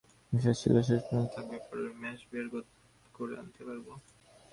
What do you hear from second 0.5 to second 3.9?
ছিল, শেষ পর্যন্ত থাকতে পারলে ম্যাচ বের করে আনতে পারব।